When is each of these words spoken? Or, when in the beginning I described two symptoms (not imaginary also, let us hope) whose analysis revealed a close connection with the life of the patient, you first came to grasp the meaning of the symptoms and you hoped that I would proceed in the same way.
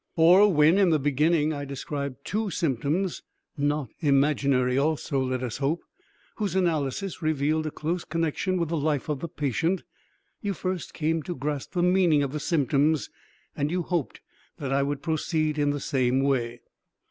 Or, 0.15 0.51
when 0.51 0.79
in 0.79 0.89
the 0.89 0.97
beginning 0.97 1.53
I 1.53 1.63
described 1.63 2.15
two 2.25 2.49
symptoms 2.49 3.21
(not 3.55 3.89
imaginary 3.99 4.75
also, 4.75 5.19
let 5.21 5.43
us 5.43 5.57
hope) 5.57 5.83
whose 6.37 6.55
analysis 6.55 7.21
revealed 7.21 7.67
a 7.67 7.69
close 7.69 8.03
connection 8.03 8.57
with 8.57 8.69
the 8.69 8.77
life 8.77 9.09
of 9.09 9.19
the 9.19 9.27
patient, 9.27 9.83
you 10.41 10.55
first 10.55 10.95
came 10.95 11.21
to 11.21 11.35
grasp 11.35 11.73
the 11.73 11.83
meaning 11.83 12.23
of 12.23 12.31
the 12.31 12.39
symptoms 12.39 13.11
and 13.55 13.69
you 13.69 13.83
hoped 13.83 14.21
that 14.57 14.73
I 14.73 14.81
would 14.81 15.03
proceed 15.03 15.59
in 15.59 15.69
the 15.69 15.79
same 15.79 16.21
way. 16.21 16.61